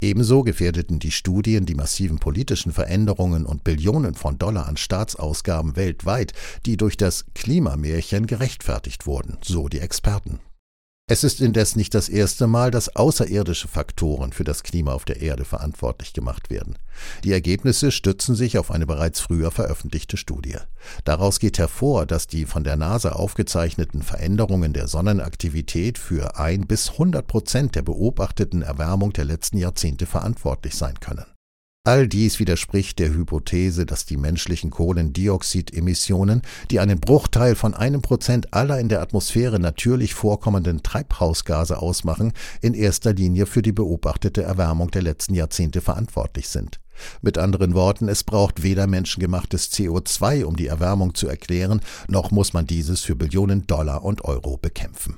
Ebenso 0.00 0.44
gefährdeten 0.44 1.00
die 1.00 1.10
Studien 1.10 1.66
die 1.66 1.74
massiven 1.74 2.20
politischen 2.20 2.70
Veränderungen 2.70 3.44
und 3.44 3.64
Billionen 3.64 4.14
von 4.14 4.38
Dollar 4.38 4.68
an 4.68 4.76
Staatsausgaben 4.76 5.74
weltweit, 5.74 6.34
die 6.66 6.76
durch 6.76 6.96
das 6.96 7.24
Klimamärchen 7.34 8.28
gerechtfertigt 8.28 9.06
wurden, 9.06 9.38
so 9.42 9.68
die 9.68 9.80
Experten. 9.80 10.38
Es 11.10 11.24
ist 11.24 11.40
indes 11.40 11.74
nicht 11.74 11.94
das 11.94 12.10
erste 12.10 12.46
Mal, 12.46 12.70
dass 12.70 12.94
außerirdische 12.94 13.66
Faktoren 13.66 14.34
für 14.34 14.44
das 14.44 14.62
Klima 14.62 14.92
auf 14.92 15.06
der 15.06 15.22
Erde 15.22 15.46
verantwortlich 15.46 16.12
gemacht 16.12 16.50
werden. 16.50 16.76
Die 17.24 17.32
Ergebnisse 17.32 17.92
stützen 17.92 18.34
sich 18.34 18.58
auf 18.58 18.70
eine 18.70 18.84
bereits 18.84 19.18
früher 19.18 19.50
veröffentlichte 19.50 20.18
Studie. 20.18 20.56
Daraus 21.04 21.40
geht 21.40 21.58
hervor, 21.58 22.04
dass 22.04 22.26
die 22.26 22.44
von 22.44 22.62
der 22.62 22.76
NASA 22.76 23.12
aufgezeichneten 23.12 24.02
Veränderungen 24.02 24.74
der 24.74 24.86
Sonnenaktivität 24.86 25.96
für 25.96 26.36
ein 26.36 26.66
bis 26.66 26.90
100 26.90 27.26
Prozent 27.26 27.74
der 27.74 27.82
beobachteten 27.82 28.60
Erwärmung 28.60 29.14
der 29.14 29.24
letzten 29.24 29.56
Jahrzehnte 29.56 30.04
verantwortlich 30.04 30.74
sein 30.74 31.00
können. 31.00 31.24
All 31.88 32.06
dies 32.06 32.38
widerspricht 32.38 32.98
der 32.98 33.14
Hypothese, 33.14 33.86
dass 33.86 34.04
die 34.04 34.18
menschlichen 34.18 34.68
Kohlendioxidemissionen, 34.68 36.42
die 36.70 36.80
einen 36.80 37.00
Bruchteil 37.00 37.54
von 37.54 37.72
einem 37.72 38.02
Prozent 38.02 38.52
aller 38.52 38.78
in 38.78 38.90
der 38.90 39.00
Atmosphäre 39.00 39.58
natürlich 39.58 40.12
vorkommenden 40.12 40.82
Treibhausgase 40.82 41.80
ausmachen, 41.80 42.34
in 42.60 42.74
erster 42.74 43.14
Linie 43.14 43.46
für 43.46 43.62
die 43.62 43.72
beobachtete 43.72 44.42
Erwärmung 44.42 44.90
der 44.90 45.00
letzten 45.00 45.32
Jahrzehnte 45.32 45.80
verantwortlich 45.80 46.50
sind. 46.50 46.78
Mit 47.22 47.38
anderen 47.38 47.72
Worten, 47.72 48.10
es 48.10 48.22
braucht 48.22 48.62
weder 48.62 48.86
menschengemachtes 48.86 49.72
CO2, 49.72 50.44
um 50.44 50.56
die 50.56 50.66
Erwärmung 50.66 51.14
zu 51.14 51.26
erklären, 51.26 51.80
noch 52.06 52.30
muss 52.30 52.52
man 52.52 52.66
dieses 52.66 53.00
für 53.00 53.16
Billionen 53.16 53.66
Dollar 53.66 54.04
und 54.04 54.26
Euro 54.26 54.58
bekämpfen. 54.58 55.16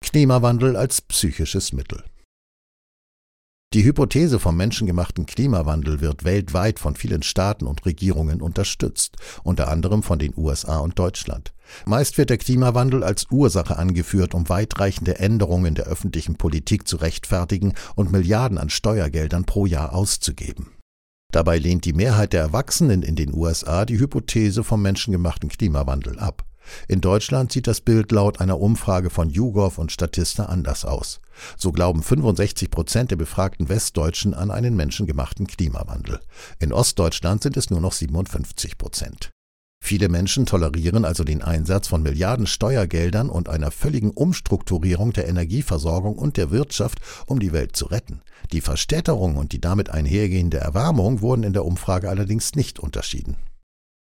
Klimawandel 0.00 0.76
als 0.76 1.00
psychisches 1.00 1.72
Mittel. 1.72 2.04
Die 3.74 3.84
Hypothese 3.84 4.38
vom 4.38 4.56
menschengemachten 4.56 5.26
Klimawandel 5.26 6.00
wird 6.00 6.24
weltweit 6.24 6.78
von 6.78 6.96
vielen 6.96 7.22
Staaten 7.22 7.66
und 7.66 7.84
Regierungen 7.84 8.40
unterstützt, 8.40 9.16
unter 9.42 9.68
anderem 9.68 10.02
von 10.02 10.18
den 10.18 10.32
USA 10.38 10.78
und 10.78 10.98
Deutschland. 10.98 11.52
Meist 11.84 12.16
wird 12.16 12.30
der 12.30 12.38
Klimawandel 12.38 13.04
als 13.04 13.26
Ursache 13.30 13.76
angeführt, 13.76 14.34
um 14.34 14.48
weitreichende 14.48 15.18
Änderungen 15.18 15.74
der 15.74 15.84
öffentlichen 15.84 16.36
Politik 16.36 16.88
zu 16.88 16.96
rechtfertigen 16.96 17.74
und 17.94 18.10
Milliarden 18.10 18.56
an 18.56 18.70
Steuergeldern 18.70 19.44
pro 19.44 19.66
Jahr 19.66 19.92
auszugeben. 19.92 20.68
Dabei 21.30 21.58
lehnt 21.58 21.84
die 21.84 21.92
Mehrheit 21.92 22.32
der 22.32 22.40
Erwachsenen 22.40 23.02
in 23.02 23.16
den 23.16 23.34
USA 23.34 23.84
die 23.84 23.98
Hypothese 23.98 24.64
vom 24.64 24.80
menschengemachten 24.80 25.50
Klimawandel 25.50 26.18
ab. 26.18 26.47
In 26.88 27.00
Deutschland 27.00 27.52
sieht 27.52 27.66
das 27.66 27.80
Bild 27.80 28.12
laut 28.12 28.40
einer 28.40 28.60
Umfrage 28.60 29.10
von 29.10 29.30
YouGov 29.30 29.78
und 29.78 29.92
Statista 29.92 30.46
anders 30.46 30.84
aus. 30.84 31.20
So 31.56 31.72
glauben 31.72 32.02
65 32.02 32.70
Prozent 32.70 33.10
der 33.10 33.16
befragten 33.16 33.68
Westdeutschen 33.68 34.34
an 34.34 34.50
einen 34.50 34.76
menschengemachten 34.76 35.46
Klimawandel. 35.46 36.20
In 36.58 36.72
Ostdeutschland 36.72 37.42
sind 37.42 37.56
es 37.56 37.70
nur 37.70 37.80
noch 37.80 37.92
57 37.92 38.78
Prozent. 38.78 39.30
Viele 39.80 40.08
Menschen 40.08 40.44
tolerieren 40.44 41.04
also 41.04 41.24
den 41.24 41.42
Einsatz 41.42 41.88
von 41.88 42.02
Milliarden 42.02 42.46
Steuergeldern 42.46 43.30
und 43.30 43.48
einer 43.48 43.70
völligen 43.70 44.10
Umstrukturierung 44.10 45.12
der 45.12 45.28
Energieversorgung 45.28 46.18
und 46.18 46.36
der 46.36 46.50
Wirtschaft, 46.50 46.98
um 47.26 47.38
die 47.38 47.52
Welt 47.52 47.76
zu 47.76 47.86
retten. 47.86 48.20
Die 48.52 48.60
Verstädterung 48.60 49.36
und 49.36 49.52
die 49.52 49.60
damit 49.60 49.90
einhergehende 49.90 50.58
Erwärmung 50.58 51.22
wurden 51.22 51.44
in 51.44 51.52
der 51.52 51.64
Umfrage 51.64 52.10
allerdings 52.10 52.54
nicht 52.54 52.78
unterschieden. 52.78 53.36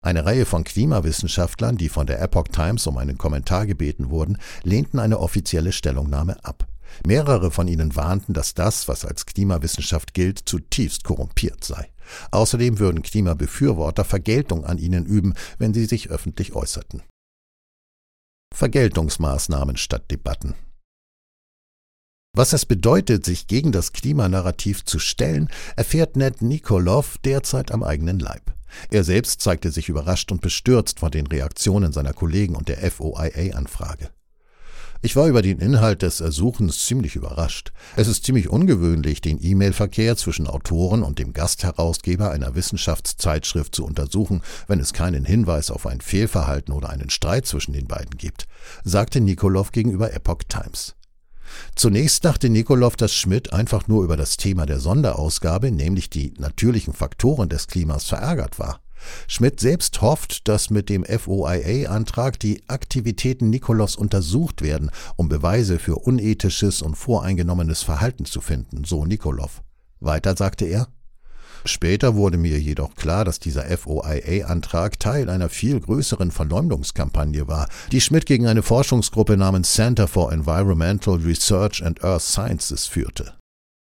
Eine 0.00 0.24
Reihe 0.24 0.46
von 0.46 0.64
Klimawissenschaftlern, 0.64 1.76
die 1.76 1.88
von 1.88 2.06
der 2.06 2.22
Epoch 2.22 2.48
Times 2.48 2.86
um 2.86 2.98
einen 2.98 3.18
Kommentar 3.18 3.66
gebeten 3.66 4.10
wurden, 4.10 4.38
lehnten 4.62 5.00
eine 5.00 5.18
offizielle 5.18 5.72
Stellungnahme 5.72 6.44
ab. 6.44 6.68
Mehrere 7.06 7.50
von 7.50 7.68
ihnen 7.68 7.96
warnten, 7.96 8.32
dass 8.32 8.54
das, 8.54 8.88
was 8.88 9.04
als 9.04 9.26
Klimawissenschaft 9.26 10.14
gilt, 10.14 10.38
zutiefst 10.38 11.04
korrumpiert 11.04 11.64
sei. 11.64 11.90
Außerdem 12.30 12.78
würden 12.78 13.02
Klimabefürworter 13.02 14.04
Vergeltung 14.04 14.64
an 14.64 14.78
ihnen 14.78 15.04
üben, 15.04 15.34
wenn 15.58 15.74
sie 15.74 15.84
sich 15.84 16.10
öffentlich 16.10 16.54
äußerten. 16.54 17.02
Vergeltungsmaßnahmen 18.54 19.76
statt 19.76 20.10
Debatten. 20.10 20.54
Was 22.34 22.52
es 22.52 22.66
bedeutet, 22.66 23.24
sich 23.24 23.46
gegen 23.46 23.72
das 23.72 23.92
Klimanarrativ 23.92 24.84
zu 24.84 24.98
stellen, 24.98 25.50
erfährt 25.76 26.16
Ned 26.16 26.40
Nikolov 26.40 27.18
derzeit 27.18 27.72
am 27.72 27.82
eigenen 27.82 28.18
Leib. 28.18 28.57
Er 28.90 29.04
selbst 29.04 29.40
zeigte 29.40 29.70
sich 29.70 29.88
überrascht 29.88 30.32
und 30.32 30.40
bestürzt 30.40 31.00
von 31.00 31.10
den 31.10 31.26
Reaktionen 31.26 31.92
seiner 31.92 32.12
Kollegen 32.12 32.56
und 32.56 32.68
der 32.68 32.78
FOIA-Anfrage. 32.90 34.10
Ich 35.00 35.14
war 35.14 35.28
über 35.28 35.42
den 35.42 35.60
Inhalt 35.60 36.02
des 36.02 36.20
Ersuchens 36.20 36.84
ziemlich 36.84 37.14
überrascht. 37.14 37.72
Es 37.94 38.08
ist 38.08 38.24
ziemlich 38.24 38.48
ungewöhnlich, 38.48 39.20
den 39.20 39.38
E-Mail-Verkehr 39.40 40.16
zwischen 40.16 40.48
Autoren 40.48 41.04
und 41.04 41.20
dem 41.20 41.32
Gastherausgeber 41.32 42.32
einer 42.32 42.56
Wissenschaftszeitschrift 42.56 43.76
zu 43.76 43.84
untersuchen, 43.84 44.42
wenn 44.66 44.80
es 44.80 44.92
keinen 44.92 45.24
Hinweis 45.24 45.70
auf 45.70 45.86
ein 45.86 46.00
Fehlverhalten 46.00 46.74
oder 46.74 46.90
einen 46.90 47.10
Streit 47.10 47.46
zwischen 47.46 47.74
den 47.74 47.86
beiden 47.86 48.18
gibt, 48.18 48.48
sagte 48.82 49.20
Nikolov 49.20 49.70
gegenüber 49.70 50.12
Epoch 50.12 50.42
Times. 50.48 50.97
Zunächst 51.74 52.24
dachte 52.24 52.48
Nikolov, 52.48 52.96
dass 52.96 53.14
Schmidt 53.14 53.52
einfach 53.52 53.88
nur 53.88 54.04
über 54.04 54.16
das 54.16 54.36
Thema 54.36 54.66
der 54.66 54.80
Sonderausgabe, 54.80 55.70
nämlich 55.70 56.10
die 56.10 56.34
natürlichen 56.38 56.92
Faktoren 56.92 57.48
des 57.48 57.66
Klimas, 57.66 58.04
verärgert 58.04 58.58
war. 58.58 58.80
Schmidt 59.26 59.60
selbst 59.60 60.00
hofft, 60.02 60.48
dass 60.48 60.70
mit 60.70 60.88
dem 60.88 61.04
FOIA-Antrag 61.04 62.38
die 62.40 62.62
Aktivitäten 62.68 63.50
Nikolovs 63.50 63.96
untersucht 63.96 64.62
werden, 64.62 64.90
um 65.16 65.28
Beweise 65.28 65.78
für 65.78 65.96
unethisches 65.96 66.82
und 66.82 66.96
voreingenommenes 66.96 67.82
Verhalten 67.82 68.24
zu 68.24 68.40
finden, 68.40 68.84
so 68.84 69.04
Nikolov. 69.04 69.62
Weiter 70.00 70.36
sagte 70.36 70.64
er, 70.64 70.88
Später 71.64 72.14
wurde 72.14 72.38
mir 72.38 72.58
jedoch 72.58 72.94
klar, 72.94 73.24
dass 73.24 73.38
dieser 73.38 73.64
FOIA-Antrag 73.64 74.98
Teil 75.00 75.28
einer 75.30 75.48
viel 75.48 75.80
größeren 75.80 76.30
Verleumdungskampagne 76.30 77.48
war, 77.48 77.68
die 77.92 78.00
Schmidt 78.00 78.26
gegen 78.26 78.46
eine 78.46 78.62
Forschungsgruppe 78.62 79.36
namens 79.36 79.72
Center 79.72 80.08
for 80.08 80.32
Environmental 80.32 81.16
Research 81.16 81.84
and 81.84 82.02
Earth 82.04 82.22
Sciences 82.22 82.86
führte. 82.86 83.34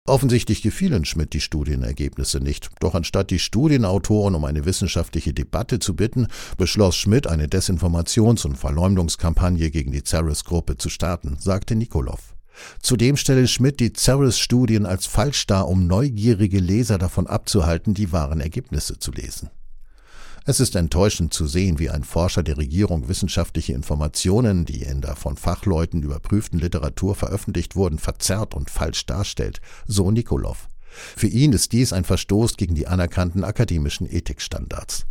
Offensichtlich 0.08 0.62
gefielen 0.62 1.04
Schmidt 1.04 1.34
die 1.34 1.42
Studienergebnisse 1.42 2.40
nicht, 2.40 2.70
doch 2.80 2.94
anstatt 2.94 3.32
die 3.32 3.40
Studienautoren 3.40 4.36
um 4.36 4.46
eine 4.46 4.66
wissenschaftliche 4.66 5.34
Debatte 5.34 5.80
zu 5.80 5.96
bitten, 5.96 6.28
beschloss 6.60 6.96
Schmidt 6.96 7.26
eine 7.26 7.48
Desinformations- 7.48 8.46
und 8.46 8.56
Verleumdungskampagne 8.56 9.72
gegen 9.72 9.92
die 9.92 10.04
Ceres-Gruppe 10.04 10.78
zu 10.78 10.90
starten, 10.90 11.38
sagte 11.40 11.76
Nikolov. 11.76 12.35
Zudem 12.82 13.18
stelle 13.18 13.48
Schmidt 13.48 13.80
die 13.80 13.94
Ceres-Studien 13.94 14.86
als 14.86 15.06
falsch 15.06 15.48
dar, 15.48 15.68
um 15.68 15.88
neugierige 15.88 16.60
Leser 16.60 16.98
davon 16.98 17.28
abzuhalten, 17.28 17.94
die 17.94 18.12
wahren 18.12 18.42
Ergebnisse 18.42 19.00
zu 19.00 19.12
lesen. 19.12 19.50
Es 20.48 20.60
ist 20.60 20.76
enttäuschend 20.76 21.34
zu 21.34 21.48
sehen, 21.48 21.80
wie 21.80 21.90
ein 21.90 22.04
Forscher 22.04 22.44
der 22.44 22.58
Regierung 22.58 23.08
wissenschaftliche 23.08 23.74
Informationen, 23.74 24.66
die 24.66 24.84
in 24.84 25.02
der 25.02 25.16
von 25.16 25.38
Fachleuten 25.38 26.04
überprüften 26.04 26.60
Literatur 26.60 27.16
veröffentlicht 27.16 27.76
wurden, 27.76 27.98
verzerrt 27.98 28.54
und 28.54 28.70
falsch 28.70 29.08
darstellt, 29.08 29.60
so 29.88 30.12
Nikolov. 30.12 30.68
Für 31.18 31.28
ihn 31.28 31.52
ist 31.52 31.72
dies 31.72 31.94
ein 31.94 32.04
Verstoß 32.04 32.58
gegen 32.58 32.76
die 32.76 32.86
anerkannten 32.86 33.44
akademischen 33.44 34.08
Ethikstandards. 34.08 35.08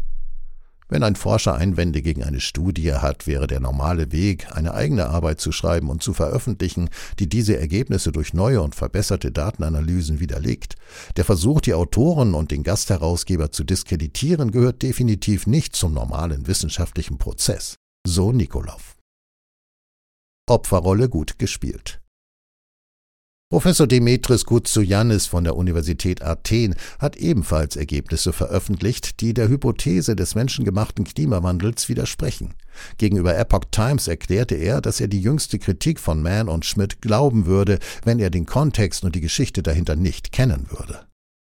Wenn 0.88 1.02
ein 1.02 1.16
Forscher 1.16 1.54
Einwände 1.54 2.02
gegen 2.02 2.22
eine 2.22 2.40
Studie 2.40 2.92
hat, 2.92 3.26
wäre 3.26 3.46
der 3.46 3.60
normale 3.60 4.12
Weg, 4.12 4.54
eine 4.54 4.74
eigene 4.74 5.08
Arbeit 5.08 5.40
zu 5.40 5.50
schreiben 5.50 5.88
und 5.88 6.02
zu 6.02 6.12
veröffentlichen, 6.12 6.90
die 7.18 7.28
diese 7.28 7.58
Ergebnisse 7.58 8.12
durch 8.12 8.34
neue 8.34 8.60
und 8.60 8.74
verbesserte 8.74 9.32
Datenanalysen 9.32 10.20
widerlegt. 10.20 10.76
Der 11.16 11.24
Versuch, 11.24 11.62
die 11.62 11.74
Autoren 11.74 12.34
und 12.34 12.50
den 12.50 12.62
Gastherausgeber 12.62 13.50
zu 13.50 13.64
diskreditieren, 13.64 14.50
gehört 14.50 14.82
definitiv 14.82 15.46
nicht 15.46 15.74
zum 15.74 15.94
normalen 15.94 16.46
wissenschaftlichen 16.46 17.16
Prozess. 17.16 17.76
So 18.06 18.32
Nikolov. 18.32 18.96
Opferrolle 20.46 21.08
gut 21.08 21.38
gespielt. 21.38 22.03
Professor 23.54 23.86
Demetris 23.86 24.46
Koutsouyanis 24.46 25.26
von 25.26 25.44
der 25.44 25.54
Universität 25.54 26.22
Athen 26.22 26.74
hat 26.98 27.14
ebenfalls 27.14 27.76
Ergebnisse 27.76 28.32
veröffentlicht, 28.32 29.20
die 29.20 29.32
der 29.32 29.48
Hypothese 29.48 30.16
des 30.16 30.34
menschengemachten 30.34 31.04
Klimawandels 31.04 31.88
widersprechen. 31.88 32.54
Gegenüber 32.98 33.38
Epoch 33.38 33.66
Times 33.70 34.08
erklärte 34.08 34.56
er, 34.56 34.80
dass 34.80 35.00
er 35.00 35.06
die 35.06 35.20
jüngste 35.20 35.60
Kritik 35.60 36.00
von 36.00 36.20
Mann 36.20 36.48
und 36.48 36.64
Schmidt 36.64 37.00
glauben 37.00 37.46
würde, 37.46 37.78
wenn 38.04 38.18
er 38.18 38.30
den 38.30 38.44
Kontext 38.44 39.04
und 39.04 39.14
die 39.14 39.20
Geschichte 39.20 39.62
dahinter 39.62 39.94
nicht 39.94 40.32
kennen 40.32 40.66
würde. 40.70 41.06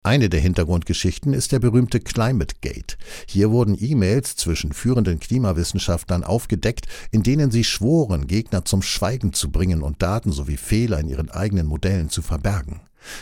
Eine 0.05 0.29
der 0.29 0.39
Hintergrundgeschichten 0.39 1.33
ist 1.33 1.51
der 1.51 1.57
berühmte 1.57 1.99
Climate 1.99 2.57
Gate. 2.61 2.95
Hier 3.27 3.49
wurden 3.49 3.75
E-Mails 3.75 4.35
zwischen 4.35 4.71
führenden 4.71 5.19
Klimawissenschaftlern 5.19 6.23
aufgedeckt, 6.23 6.85
in 7.09 7.23
denen 7.23 7.49
sie 7.49 7.63
schworen, 7.63 8.27
Gegner 8.27 8.65
zum 8.65 8.83
Schweigen 8.83 9.33
zu 9.33 9.49
bringen 9.49 9.81
und 9.81 10.03
Daten 10.03 10.31
sowie 10.31 10.57
Fehler 10.57 10.99
in 10.99 11.09
ihren 11.09 11.31
eigenen 11.31 11.65
Modellen 11.65 12.09
zu 12.09 12.21
verbergen. 12.21 12.81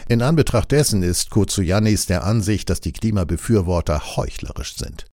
In 0.09 0.21
Anbetracht 0.21 0.73
dessen 0.73 1.03
ist 1.03 1.29
Kotsuyanis 1.29 2.05
der 2.05 2.25
Ansicht, 2.25 2.69
dass 2.69 2.81
die 2.81 2.91
Klimabefürworter 2.91 4.17
heuchlerisch 4.17 4.75
sind. 4.75 5.05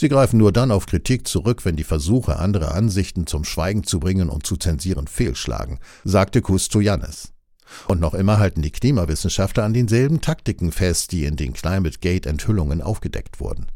Sie 0.00 0.08
greifen 0.08 0.38
nur 0.38 0.50
dann 0.50 0.72
auf 0.72 0.86
Kritik 0.86 1.28
zurück, 1.28 1.64
wenn 1.64 1.76
die 1.76 1.84
Versuche, 1.84 2.40
andere 2.40 2.72
Ansichten 2.72 3.28
zum 3.28 3.44
Schweigen 3.44 3.84
zu 3.84 4.00
bringen 4.00 4.28
und 4.28 4.44
zu 4.44 4.56
zensieren, 4.56 5.06
fehlschlagen, 5.06 5.78
sagte 6.02 6.42
Kustoyanis. 6.42 7.31
Und 7.88 8.00
noch 8.00 8.14
immer 8.14 8.38
halten 8.38 8.62
die 8.62 8.70
Klimawissenschaftler 8.70 9.64
an 9.64 9.74
denselben 9.74 10.20
Taktiken 10.20 10.72
fest, 10.72 11.12
die 11.12 11.24
in 11.24 11.36
den 11.36 11.52
Climate 11.52 11.98
Gate 12.00 12.26
Enthüllungen 12.26 12.82
aufgedeckt 12.82 13.40
wurden. 13.40 13.66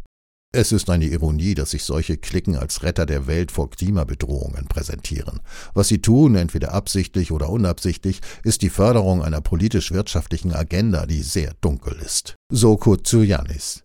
Es 0.53 0.73
ist 0.73 0.89
eine 0.89 1.05
Ironie, 1.05 1.55
dass 1.55 1.73
sich 1.73 1.85
solche 1.85 2.17
Klicken 2.17 2.57
als 2.57 2.83
Retter 2.83 3.05
der 3.05 3.27
Welt 3.27 3.53
vor 3.53 3.69
Klimabedrohungen 3.69 4.69
präsentieren. 4.69 5.41
Was 5.75 5.89
sie 5.89 6.01
tun, 6.01 6.35
entweder 6.35 6.73
absichtlich 6.73 7.31
oder 7.31 7.51
unabsichtlich, 7.51 8.23
ist 8.43 8.63
die 8.63 8.71
Förderung 8.71 9.23
einer 9.23 9.43
politisch-wirtschaftlichen 9.43 10.55
Agenda, 10.55 11.05
die 11.05 11.21
sehr 11.21 11.53
dunkel 11.61 11.99
ist. 12.03 12.37
So 12.51 12.79
Kutsuyanis. 12.79 13.85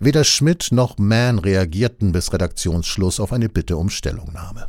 Weder 0.00 0.24
Schmidt 0.24 0.68
noch 0.70 0.96
Mann 0.96 1.38
reagierten 1.38 2.12
bis 2.12 2.32
Redaktionsschluss 2.32 3.20
auf 3.20 3.32
eine 3.32 3.50
Bitte 3.50 3.76
um 3.76 3.90
Stellungnahme. 3.90 4.68